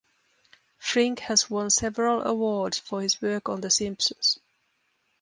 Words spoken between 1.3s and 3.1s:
won several awards for